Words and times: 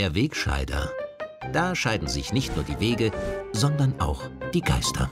Der 0.00 0.14
Wegscheider. 0.14 0.90
Da 1.52 1.74
scheiden 1.74 2.08
sich 2.08 2.32
nicht 2.32 2.56
nur 2.56 2.64
die 2.64 2.80
Wege, 2.80 3.10
sondern 3.52 4.00
auch 4.00 4.22
die 4.54 4.62
Geister. 4.62 5.10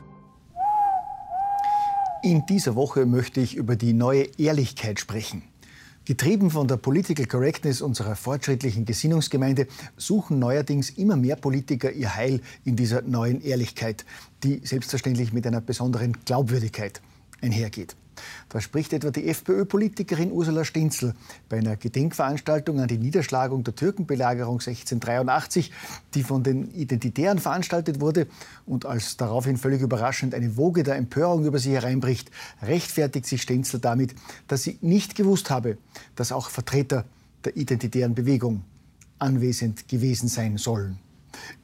In 2.23 2.47
dieser 2.47 2.75
Woche 2.75 3.05
möchte 3.05 3.43
ich 3.43 3.55
über 3.55 3.77
die 3.77 3.93
neue 3.93 4.23
Ehrlichkeit 4.39 4.99
sprechen. 4.99 5.43
Getrieben 6.07 6.51
von 6.51 6.69
der 6.69 6.79
Political 6.79 7.27
Correctness 7.27 7.83
unserer 7.83 8.17
fortschrittlichen 8.17 8.87
Gesinnungsgemeinde 8.87 9.67
suchen 9.99 10.39
neuerdings 10.39 10.89
immer 10.89 11.17
mehr 11.17 11.37
Politiker 11.37 11.93
ihr 11.93 12.15
Heil 12.15 12.41
in 12.65 12.75
dieser 12.75 13.03
neuen 13.03 13.43
Ehrlichkeit, 13.43 14.07
die 14.43 14.63
selbstverständlich 14.65 15.35
mit 15.35 15.47
einer 15.47 15.61
besonderen 15.61 16.17
Glaubwürdigkeit 16.25 17.03
einhergeht. 17.43 17.95
Da 18.49 18.61
spricht 18.61 18.93
etwa 18.93 19.11
die 19.11 19.29
FPÖ-Politikerin 19.29 20.33
Ursula 20.33 20.65
Stinzel 20.65 21.15
bei 21.49 21.59
einer 21.59 21.77
Gedenkveranstaltung 21.77 22.81
an 22.81 22.89
die 22.89 22.99
Niederschlagung 22.99 23.65
der 23.65 23.75
Türkenbelagerung 23.75 24.55
1683, 24.55 25.73
die 26.15 26.23
von 26.23 26.43
den 26.43 26.71
Identitären 26.73 27.39
veranstaltet 27.39 28.01
wurde 28.01 28.27
und 28.67 28.87
als 28.87 29.17
daraufhin 29.17 29.57
völlig 29.57 29.83
überraschend 29.83 30.35
eine 30.35 30.57
Woge 30.57 30.83
der 30.83 30.97
Empörung 30.97 31.45
über 31.45 31.59
sie 31.59 31.73
hereinbricht, 31.73 32.31
rechtfertigt 32.63 33.27
sich 33.27 33.43
Stenzel 33.43 33.81
damit, 33.81 34.15
dass 34.47 34.63
sie 34.63 34.79
nicht 34.81 35.15
gewusst 35.15 35.51
habe, 35.51 35.79
dass 36.17 36.33
auch 36.33 36.51
Vertreter 36.51 37.05
der 37.45 37.57
identitären 37.57 38.15
Bewegung 38.15 38.63
anwesend 39.19 39.89
gewesen 39.89 40.29
sein 40.29 40.59
sollen. 40.59 40.99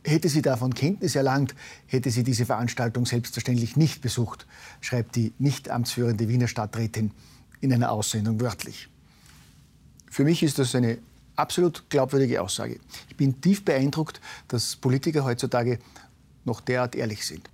Hätte 0.05 0.29
sie 0.29 0.43
davon 0.43 0.75
Kenntnis 0.75 1.15
erlangt, 1.17 1.55
hätte 1.87 2.11
sie 2.11 2.25
diese 2.25 2.47
Veranstaltung 2.47 3.07
selbstverständlich 3.07 3.77
nicht 3.77 4.03
besucht, 4.03 4.47
schreibt 4.81 5.17
die 5.17 5.33
nicht 5.39 5.71
amtsführende 5.71 6.29
Wiener 6.29 6.49
Stadträtin 6.49 7.13
in 7.61 7.73
einer 7.73 7.91
Aussendung 7.91 8.41
wörtlich. 8.41 8.89
Für 10.11 10.25
mich 10.25 10.43
ist 10.43 10.59
das 10.59 10.75
eine 10.75 10.99
absolut 11.37 11.89
glaubwürdige 11.91 12.43
Aussage. 12.43 12.79
Ich 13.09 13.17
bin 13.17 13.41
tief 13.41 13.65
beeindruckt, 13.65 14.21
dass 14.49 14.77
Politiker 14.77 15.25
heutzutage 15.25 15.79
noch 16.45 16.61
derart 16.61 16.95
ehrlich 16.95 17.27
sind. 17.27 17.51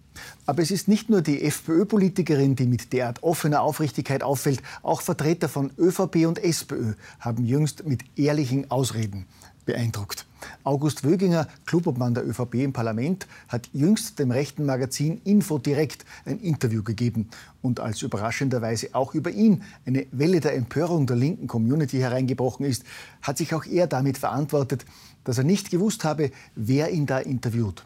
Aber 0.47 0.63
es 0.63 0.71
ist 0.71 0.89
nicht 0.89 1.09
nur 1.09 1.23
die 1.23 1.43
FPÖ-Politikerin, 1.43 2.57
die 2.57 2.67
mit 2.67 2.93
derart 2.93 3.23
offener 3.23 3.63
Aufrichtigkeit 3.63 4.23
auffällt. 4.23 4.63
Auch 4.83 5.01
Vertreter 5.01 5.49
von 5.49 5.73
ÖVP 5.79 6.27
und 6.27 6.39
SPÖ 6.39 6.95
haben 7.21 7.45
jüngst 7.45 7.87
mit 7.87 8.03
ehrlichen 8.19 8.71
Ausreden 8.71 9.27
beeindruckt. 9.65 10.27
August 10.65 11.05
Wöginger, 11.05 11.49
Clubobmann 11.67 12.15
der 12.15 12.27
ÖVP 12.27 12.57
im 12.57 12.73
Parlament, 12.73 13.27
hat 13.49 13.69
jüngst 13.73 14.19
dem 14.19 14.31
rechten 14.31 14.67
Magazin 14.67 15.21
Info 15.25 15.59
direkt 15.59 16.05
ein 16.25 16.39
Interview 16.41 16.83
gegeben 16.83 17.29
und 17.63 17.81
als 17.81 18.03
überraschenderweise 18.03 18.91
auch 18.93 19.15
über 19.15 19.31
ihn 19.31 19.63
eine 19.87 20.07
Welle 20.13 20.41
der 20.41 20.55
Empörung 20.55 21.07
der 21.07 21.17
linken 21.17 21.47
Community 21.47 21.99
hereingebrochen 21.99 22.67
ist, 22.67 22.85
hat 23.23 23.39
sich 23.39 23.55
auch 23.55 23.65
er 23.65 23.87
damit 23.87 24.19
verantwortet, 24.19 24.85
dass 25.25 25.39
er 25.39 25.45
nicht 25.45 25.71
gewusst 25.71 26.05
habe, 26.05 26.31
wer 26.55 26.91
ihn 26.91 27.07
da 27.07 27.19
interviewt. 27.19 27.85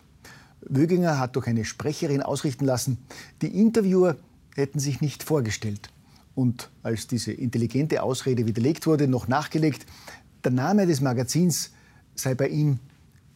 Wöginger 0.62 1.18
hat 1.18 1.36
durch 1.36 1.46
eine 1.46 1.64
Sprecherin 1.64 2.22
ausrichten 2.22 2.64
lassen, 2.64 2.98
die 3.42 3.60
Interviewer 3.60 4.16
hätten 4.54 4.78
sich 4.78 5.00
nicht 5.00 5.22
vorgestellt. 5.22 5.90
Und 6.34 6.70
als 6.82 7.06
diese 7.06 7.32
intelligente 7.32 8.02
Ausrede 8.02 8.46
widerlegt 8.46 8.86
wurde, 8.86 9.06
noch 9.06 9.28
nachgelegt, 9.28 9.86
der 10.42 10.52
Name 10.52 10.86
des 10.86 11.00
Magazins 11.00 11.70
sei 12.14 12.34
bei 12.34 12.48
ihm 12.48 12.78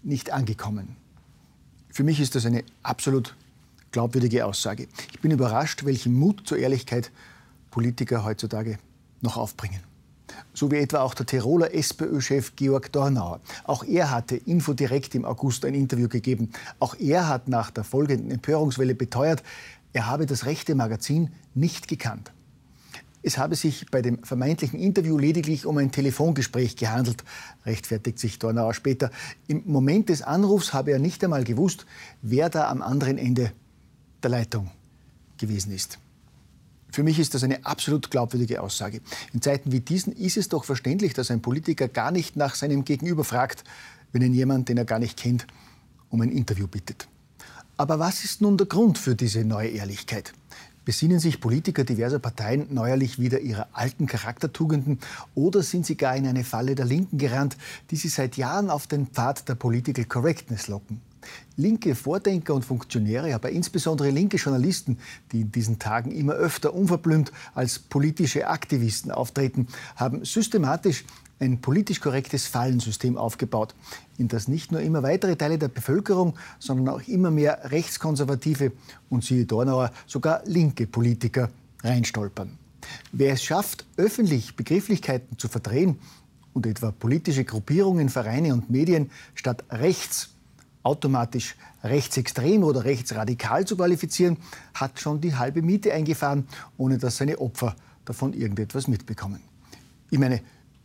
nicht 0.02 0.32
angekommen. 0.32 0.96
Für 1.90 2.04
mich 2.04 2.20
ist 2.20 2.34
das 2.34 2.46
eine 2.46 2.64
absolut 2.82 3.34
glaubwürdige 3.90 4.44
Aussage. 4.44 4.86
Ich 5.12 5.20
bin 5.20 5.30
überrascht, 5.30 5.84
welchen 5.84 6.14
Mut 6.14 6.46
zur 6.46 6.58
Ehrlichkeit 6.58 7.10
Politiker 7.70 8.24
heutzutage 8.24 8.78
noch 9.20 9.36
aufbringen. 9.36 9.80
So 10.54 10.70
wie 10.70 10.76
etwa 10.76 11.00
auch 11.00 11.14
der 11.14 11.26
Tiroler 11.26 11.74
SPÖ-Chef 11.74 12.54
Georg 12.56 12.92
Dornauer. 12.92 13.40
Auch 13.64 13.84
er 13.84 14.10
hatte 14.10 14.36
Info 14.36 14.72
direkt 14.72 15.14
im 15.14 15.24
August 15.24 15.64
ein 15.64 15.74
Interview 15.74 16.08
gegeben. 16.08 16.50
Auch 16.78 16.94
er 16.98 17.28
hat 17.28 17.48
nach 17.48 17.70
der 17.70 17.84
folgenden 17.84 18.30
Empörungswelle 18.30 18.94
beteuert, 18.94 19.42
er 19.92 20.06
habe 20.06 20.26
das 20.26 20.44
rechte 20.44 20.74
Magazin 20.74 21.30
nicht 21.54 21.88
gekannt. 21.88 22.30
Es 23.28 23.36
habe 23.36 23.56
sich 23.56 23.84
bei 23.90 24.00
dem 24.00 24.24
vermeintlichen 24.24 24.80
Interview 24.80 25.18
lediglich 25.18 25.66
um 25.66 25.76
ein 25.76 25.92
Telefongespräch 25.92 26.76
gehandelt, 26.76 27.24
rechtfertigt 27.66 28.18
sich 28.18 28.38
Dornauer 28.38 28.72
später. 28.72 29.10
Im 29.48 29.64
Moment 29.66 30.08
des 30.08 30.22
Anrufs 30.22 30.72
habe 30.72 30.92
er 30.92 30.98
nicht 30.98 31.22
einmal 31.22 31.44
gewusst, 31.44 31.84
wer 32.22 32.48
da 32.48 32.70
am 32.70 32.80
anderen 32.80 33.18
Ende 33.18 33.52
der 34.22 34.30
Leitung 34.30 34.70
gewesen 35.36 35.72
ist. 35.72 35.98
Für 36.90 37.02
mich 37.02 37.18
ist 37.18 37.34
das 37.34 37.44
eine 37.44 37.66
absolut 37.66 38.10
glaubwürdige 38.10 38.62
Aussage. 38.62 39.02
In 39.34 39.42
Zeiten 39.42 39.72
wie 39.72 39.80
diesen 39.80 40.14
ist 40.14 40.38
es 40.38 40.48
doch 40.48 40.64
verständlich, 40.64 41.12
dass 41.12 41.30
ein 41.30 41.42
Politiker 41.42 41.86
gar 41.86 42.12
nicht 42.12 42.34
nach 42.34 42.54
seinem 42.54 42.86
Gegenüber 42.86 43.24
fragt, 43.24 43.62
wenn 44.10 44.22
ihn 44.22 44.32
jemand, 44.32 44.70
den 44.70 44.78
er 44.78 44.86
gar 44.86 45.00
nicht 45.00 45.18
kennt, 45.18 45.46
um 46.08 46.22
ein 46.22 46.32
Interview 46.32 46.66
bittet. 46.66 47.08
Aber 47.76 47.98
was 47.98 48.24
ist 48.24 48.40
nun 48.40 48.56
der 48.56 48.68
Grund 48.68 48.96
für 48.96 49.14
diese 49.14 49.44
neue 49.44 49.68
Ehrlichkeit? 49.68 50.32
Besinnen 50.88 51.18
sich 51.20 51.38
Politiker 51.38 51.84
diverser 51.84 52.18
Parteien 52.18 52.68
neuerlich 52.70 53.18
wieder 53.18 53.40
ihrer 53.40 53.68
alten 53.74 54.06
Charaktertugenden 54.06 55.00
oder 55.34 55.62
sind 55.62 55.84
sie 55.84 55.98
gar 55.98 56.16
in 56.16 56.26
eine 56.26 56.44
Falle 56.44 56.74
der 56.74 56.86
Linken 56.86 57.18
gerannt, 57.18 57.58
die 57.90 57.96
sie 57.96 58.08
seit 58.08 58.38
Jahren 58.38 58.70
auf 58.70 58.86
den 58.86 59.06
Pfad 59.06 59.46
der 59.50 59.54
Political 59.54 60.06
Correctness 60.06 60.66
locken? 60.66 61.02
Linke 61.58 61.94
Vordenker 61.94 62.54
und 62.54 62.64
Funktionäre, 62.64 63.34
aber 63.34 63.50
insbesondere 63.50 64.08
linke 64.08 64.38
Journalisten, 64.38 64.96
die 65.30 65.42
in 65.42 65.52
diesen 65.52 65.78
Tagen 65.78 66.10
immer 66.10 66.32
öfter 66.32 66.72
unverblümt 66.72 67.32
als 67.54 67.78
politische 67.78 68.46
Aktivisten 68.46 69.10
auftreten, 69.10 69.66
haben 69.94 70.24
systematisch 70.24 71.04
ein 71.40 71.60
politisch 71.60 72.00
korrektes 72.00 72.46
Fallensystem 72.46 73.16
aufgebaut, 73.16 73.74
in 74.18 74.28
das 74.28 74.48
nicht 74.48 74.72
nur 74.72 74.80
immer 74.80 75.02
weitere 75.02 75.36
Teile 75.36 75.58
der 75.58 75.68
Bevölkerung, 75.68 76.34
sondern 76.58 76.88
auch 76.94 77.02
immer 77.06 77.30
mehr 77.30 77.70
rechtskonservative 77.70 78.72
und 79.08 79.24
siehe 79.24 79.44
Dornauer 79.44 79.92
sogar 80.06 80.42
linke 80.44 80.86
Politiker 80.86 81.50
reinstolpern. 81.82 82.58
Wer 83.12 83.34
es 83.34 83.42
schafft, 83.42 83.86
öffentlich 83.96 84.56
Begrifflichkeiten 84.56 85.38
zu 85.38 85.48
verdrehen 85.48 85.98
und 86.54 86.66
etwa 86.66 86.90
politische 86.90 87.44
Gruppierungen, 87.44 88.08
Vereine 88.08 88.52
und 88.52 88.70
Medien 88.70 89.10
statt 89.34 89.64
rechts 89.70 90.30
automatisch 90.82 91.54
rechtsextrem 91.84 92.64
oder 92.64 92.84
rechtsradikal 92.84 93.66
zu 93.66 93.76
qualifizieren, 93.76 94.38
hat 94.74 94.98
schon 94.98 95.20
die 95.20 95.34
halbe 95.34 95.60
Miete 95.60 95.92
eingefahren, 95.92 96.48
ohne 96.76 96.98
dass 96.98 97.18
seine 97.18 97.38
Opfer 97.38 97.76
davon 98.04 98.32
irgendetwas 98.32 98.88
mitbekommen. 98.88 99.40
Ich 100.10 100.18
meine, 100.18 100.40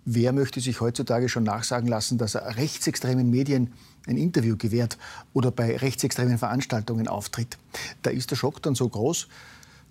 Wer 0.06 0.34
möchte 0.34 0.60
sich 0.60 0.82
heutzutage 0.82 1.30
schon 1.30 1.44
nachsagen 1.44 1.88
lassen, 1.88 2.18
dass 2.18 2.36
er 2.36 2.58
rechtsextremen 2.58 3.30
Medien 3.30 3.72
ein 4.06 4.18
Interview 4.18 4.58
gewährt 4.58 4.98
oder 5.32 5.50
bei 5.50 5.78
rechtsextremen 5.78 6.38
Veranstaltungen 6.38 7.08
auftritt? 7.08 7.58
Da 8.02 8.10
ist 8.10 8.30
der 8.30 8.36
Schock 8.36 8.62
dann 8.62 8.76
so 8.76 8.90
groß, 8.90 9.30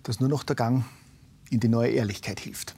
dass 0.03 0.19
nur 0.19 0.29
noch 0.29 0.43
der 0.43 0.55
Gang 0.55 0.85
in 1.49 1.59
die 1.59 1.67
neue 1.67 1.89
Ehrlichkeit 1.89 2.39
hilft. 2.39 2.75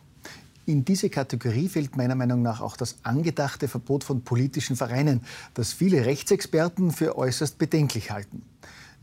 In 0.65 0.85
diese 0.85 1.09
Kategorie 1.09 1.67
fällt 1.67 1.97
meiner 1.97 2.15
Meinung 2.15 2.41
nach 2.41 2.61
auch 2.61 2.77
das 2.77 2.95
angedachte 3.03 3.67
Verbot 3.67 4.03
von 4.03 4.23
politischen 4.23 4.77
Vereinen, 4.77 5.21
das 5.53 5.73
viele 5.73 6.05
Rechtsexperten 6.05 6.91
für 6.91 7.17
äußerst 7.17 7.57
bedenklich 7.57 8.11
halten. 8.11 8.43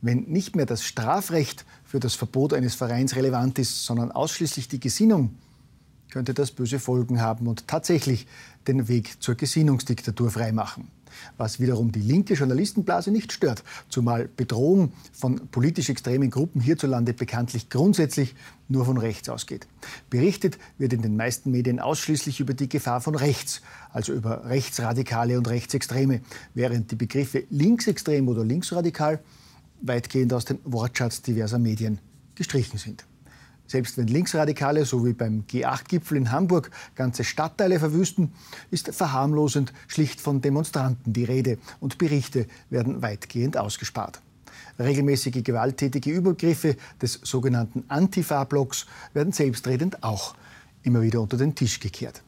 Wenn 0.01 0.23
nicht 0.25 0.57
mehr 0.57 0.67
das 0.67 0.85
Strafrecht 0.85 1.65
für 1.85 2.01
das 2.01 2.15
Verbot 2.15 2.55
eines 2.55 2.75
Vereins 2.75 3.15
relevant 3.15 3.59
ist, 3.61 3.85
sondern 3.85 4.11
ausschließlich 4.11 4.67
die 4.69 4.81
Gesinnung, 4.81 5.37
könnte 6.13 6.35
das 6.35 6.51
böse 6.51 6.79
Folgen 6.79 7.23
haben 7.23 7.47
und 7.47 7.67
tatsächlich 7.67 8.27
den 8.69 8.87
Weg 8.87 9.23
zur 9.23 9.35
Gesinnungsdiktatur 9.35 10.31
freimachen. 10.31 10.89
Was 11.39 11.59
wiederum 11.59 11.91
die 11.91 12.01
linke 12.01 12.35
Journalistenblase 12.35 13.11
nicht 13.11 13.33
stört, 13.33 13.65
zumal 13.89 14.29
Bedrohung 14.29 14.93
von 15.13 15.49
politisch 15.49 15.89
extremen 15.89 16.31
Gruppen 16.31 16.61
hierzulande 16.61 17.15
bekanntlich 17.15 17.71
grundsätzlich 17.71 18.35
nur 18.69 18.85
von 18.85 18.99
rechts 18.99 19.29
ausgeht. 19.29 19.67
Berichtet 20.11 20.59
wird 20.79 20.93
in 20.93 21.03
den 21.03 21.17
meisten 21.17 21.51
Medien 21.51 21.81
ausschließlich 21.81 22.41
über 22.41 22.55
die 22.55 22.69
Gefahr 22.69 23.01
von 23.01 23.15
rechts, 23.15 23.63
also 23.91 24.13
über 24.13 24.47
Rechtsradikale 24.47 25.39
und 25.39 25.49
Rechtsextreme, 25.49 26.21
während 26.55 26.91
die 26.91 26.97
Begriffe 26.97 27.45
linksextrem 27.51 28.29
oder 28.29 28.45
linksradikal 28.45 29.21
weitgehend 29.81 30.33
aus 30.33 30.45
dem 30.45 30.59
Wortschatz 30.65 31.23
diverser 31.23 31.59
Medien 31.59 31.99
gestrichen 32.35 32.79
sind. 32.79 33.05
Selbst 33.67 33.97
wenn 33.97 34.07
Linksradikale, 34.07 34.85
so 34.85 35.05
wie 35.07 35.13
beim 35.13 35.45
G8-Gipfel 35.51 36.17
in 36.17 36.31
Hamburg, 36.31 36.71
ganze 36.95 37.25
Stadtteile 37.25 37.79
verwüsten, 37.79 38.33
ist 38.71 38.95
verharmlosend 38.95 39.73
schlicht 39.89 40.21
von 40.21 40.41
Demonstranten 40.41 41.13
die 41.13 41.25
Rede 41.25 41.59
und 41.81 41.99
Berichte 41.99 42.47
werden 42.71 43.03
weitgehend 43.03 43.57
ausgespart. 43.57 44.21
Regelmäßige 44.79 45.43
gewalttätige 45.43 46.11
Übergriffe 46.11 46.77
des 47.01 47.21
sogenannten 47.23 47.85
Antifa-Blocks 47.89 48.87
werden 49.15 49.33
selbstredend 49.33 50.03
auch 50.03 50.35
immer 50.83 51.03
wieder 51.03 51.21
unter 51.21 51.37
den 51.37 51.55
Tisch 51.55 51.81
gekehrt. 51.81 52.23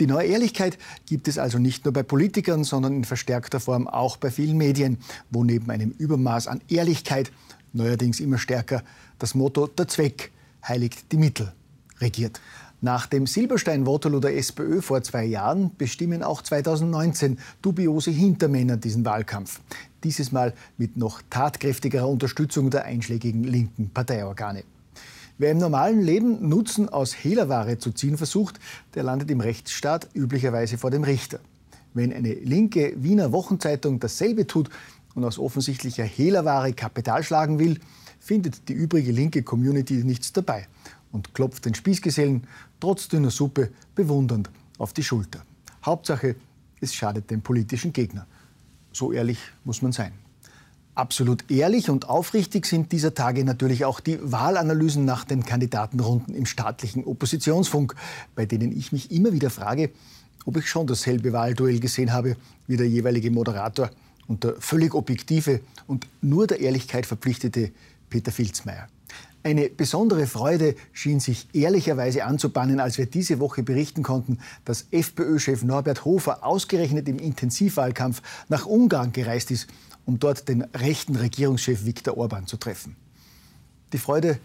Die 0.00 0.06
neue 0.06 0.28
Ehrlichkeit 0.28 0.78
gibt 1.06 1.26
es 1.26 1.38
also 1.38 1.58
nicht 1.58 1.84
nur 1.84 1.92
bei 1.92 2.04
Politikern, 2.04 2.62
sondern 2.62 2.94
in 2.94 3.04
verstärkter 3.04 3.58
Form 3.58 3.88
auch 3.88 4.16
bei 4.16 4.30
vielen 4.30 4.56
Medien, 4.56 4.98
wo 5.30 5.42
neben 5.42 5.70
einem 5.70 5.90
Übermaß 5.90 6.46
an 6.46 6.60
Ehrlichkeit 6.68 7.32
neuerdings 7.72 8.20
immer 8.20 8.38
stärker 8.38 8.84
das 9.18 9.34
Motto 9.34 9.66
der 9.66 9.88
Zweck 9.88 10.30
heiligt 10.66 11.12
die 11.12 11.16
Mittel 11.16 11.52
regiert. 12.00 12.40
Nach 12.80 13.06
dem 13.06 13.26
Silberstein-Waterloo 13.26 14.20
der 14.20 14.36
SPÖ 14.36 14.80
vor 14.82 15.02
zwei 15.02 15.24
Jahren 15.24 15.72
bestimmen 15.76 16.22
auch 16.22 16.42
2019 16.42 17.38
dubiose 17.60 18.12
Hintermänner 18.12 18.76
diesen 18.76 19.04
Wahlkampf. 19.04 19.60
Dieses 20.04 20.30
Mal 20.30 20.54
mit 20.76 20.96
noch 20.96 21.20
tatkräftigerer 21.28 22.08
Unterstützung 22.08 22.70
der 22.70 22.84
einschlägigen 22.84 23.42
linken 23.42 23.90
Parteiorgane. 23.90 24.62
Wer 25.38 25.50
im 25.50 25.58
normalen 25.58 26.02
Leben 26.02 26.48
Nutzen 26.48 26.88
aus 26.88 27.12
Hehlerware 27.12 27.78
zu 27.78 27.90
ziehen 27.90 28.16
versucht, 28.16 28.60
der 28.94 29.02
landet 29.02 29.30
im 29.30 29.40
Rechtsstaat 29.40 30.08
üblicherweise 30.14 30.78
vor 30.78 30.92
dem 30.92 31.02
Richter. 31.02 31.40
Wenn 31.94 32.12
eine 32.12 32.34
linke 32.34 32.92
Wiener 32.96 33.32
Wochenzeitung 33.32 33.98
dasselbe 33.98 34.46
tut 34.46 34.70
und 35.16 35.24
aus 35.24 35.38
offensichtlicher 35.38 36.04
Hehlerware 36.04 36.72
Kapital 36.72 37.24
schlagen 37.24 37.58
will, 37.58 37.80
findet 38.28 38.68
die 38.68 38.74
übrige 38.74 39.10
linke 39.10 39.42
Community 39.42 40.04
nichts 40.04 40.34
dabei 40.34 40.68
und 41.12 41.32
klopft 41.32 41.64
den 41.64 41.74
Spießgesellen 41.74 42.46
trotz 42.78 43.08
dünner 43.08 43.30
Suppe 43.30 43.70
bewundernd 43.94 44.50
auf 44.76 44.92
die 44.92 45.02
Schulter. 45.02 45.42
Hauptsache, 45.82 46.36
es 46.82 46.92
schadet 46.92 47.30
dem 47.30 47.40
politischen 47.40 47.94
Gegner. 47.94 48.26
So 48.92 49.12
ehrlich 49.12 49.38
muss 49.64 49.80
man 49.80 49.92
sein. 49.92 50.12
Absolut 50.94 51.50
ehrlich 51.50 51.88
und 51.88 52.10
aufrichtig 52.10 52.66
sind 52.66 52.92
dieser 52.92 53.14
Tage 53.14 53.44
natürlich 53.44 53.86
auch 53.86 53.98
die 53.98 54.18
Wahlanalysen 54.20 55.06
nach 55.06 55.24
den 55.24 55.46
Kandidatenrunden 55.46 56.34
im 56.34 56.44
staatlichen 56.44 57.04
Oppositionsfunk, 57.04 57.94
bei 58.34 58.44
denen 58.44 58.76
ich 58.76 58.92
mich 58.92 59.10
immer 59.10 59.32
wieder 59.32 59.48
frage, 59.48 59.90
ob 60.44 60.58
ich 60.58 60.68
schon 60.68 60.86
dasselbe 60.86 61.32
Wahlduell 61.32 61.80
gesehen 61.80 62.12
habe 62.12 62.36
wie 62.66 62.76
der 62.76 62.88
jeweilige 62.88 63.30
Moderator 63.30 63.90
und 64.26 64.44
der 64.44 64.56
völlig 64.60 64.92
objektive 64.92 65.60
und 65.86 66.06
nur 66.20 66.46
der 66.46 66.60
Ehrlichkeit 66.60 67.06
verpflichtete 67.06 67.72
Peter 68.08 68.32
Filzmeier. 68.32 68.88
Eine 69.42 69.68
besondere 69.70 70.26
Freude 70.26 70.74
schien 70.92 71.20
sich 71.20 71.48
ehrlicherweise 71.54 72.24
anzubahnen, 72.24 72.80
als 72.80 72.98
wir 72.98 73.06
diese 73.06 73.38
Woche 73.38 73.62
berichten 73.62 74.02
konnten, 74.02 74.38
dass 74.64 74.86
FPÖ-Chef 74.90 75.62
Norbert 75.62 76.04
Hofer 76.04 76.44
ausgerechnet 76.44 77.08
im 77.08 77.18
Intensivwahlkampf 77.18 78.20
nach 78.48 78.66
Ungarn 78.66 79.12
gereist 79.12 79.50
ist, 79.50 79.68
um 80.04 80.18
dort 80.18 80.48
den 80.48 80.62
rechten 80.74 81.16
Regierungschef 81.16 81.84
Viktor 81.84 82.18
Orban 82.18 82.46
zu 82.46 82.56
treffen. 82.56 82.96
Die 83.92 83.98
Freude 83.98 84.38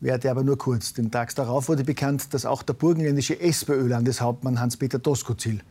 währte 0.00 0.30
aber 0.30 0.44
nur 0.44 0.56
kurz, 0.56 0.94
denn 0.94 1.10
tags 1.10 1.34
darauf 1.34 1.68
wurde 1.68 1.84
bekannt, 1.84 2.32
dass 2.32 2.46
auch 2.46 2.62
der 2.62 2.74
burgenländische 2.74 3.40
SPÖ-Landeshauptmann 3.40 4.60
Hans-Peter 4.60 4.98
Doskozil 4.98 5.62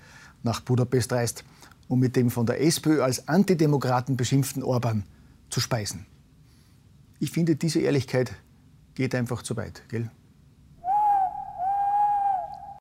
nach 0.43 0.59
Budapest 0.61 1.13
reist, 1.13 1.43
um 1.87 1.99
mit 1.99 2.15
dem 2.15 2.29
von 2.29 2.45
der 2.45 2.61
SPÖ 2.61 3.01
als 3.01 3.27
Antidemokraten 3.27 4.17
beschimpften 4.17 4.61
Orban 4.61 5.03
zu 5.49 5.61
speisen. 5.61 6.05
Ich 7.19 7.31
finde, 7.31 7.55
diese 7.55 7.79
Ehrlichkeit 7.79 8.35
geht 8.93 9.15
einfach 9.15 9.41
zu 9.41 9.55
weit, 9.55 9.83
gell? 9.89 10.11